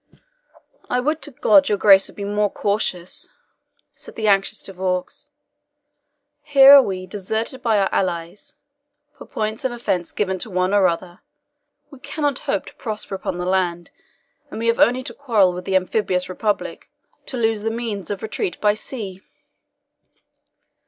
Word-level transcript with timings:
"I 0.89 0.99
would 0.99 1.21
to 1.21 1.29
God 1.29 1.69
your 1.69 1.77
Grace 1.77 2.07
would 2.07 2.15
be 2.15 2.23
more 2.23 2.49
cautious," 2.51 3.29
said 3.93 4.15
the 4.15 4.27
anxious 4.27 4.63
De 4.63 4.73
Vaux. 4.73 5.29
"Here 6.41 6.71
are 6.73 6.81
we 6.81 7.05
deserted 7.05 7.61
by 7.61 7.77
all 7.77 7.83
our 7.83 7.93
allies, 7.93 8.55
for 9.15 9.27
points 9.27 9.63
of 9.63 9.71
offence 9.71 10.11
given 10.11 10.39
to 10.39 10.49
one 10.49 10.73
or 10.73 10.87
another; 10.87 11.21
we 11.91 11.99
cannot 11.99 12.39
hope 12.49 12.65
to 12.65 12.73
prosper 12.73 13.13
upon 13.13 13.37
the 13.37 13.45
land; 13.45 13.91
and 14.49 14.57
we 14.57 14.65
have 14.65 14.79
only 14.79 15.03
to 15.03 15.13
quarrel 15.13 15.53
with 15.53 15.65
the 15.65 15.75
amphibious 15.75 16.27
republic, 16.29 16.89
to 17.27 17.37
lose 17.37 17.61
the 17.61 17.69
means 17.69 18.09
of 18.09 18.23
retreat 18.23 18.59
by 18.59 18.73
sea!" 18.73 19.21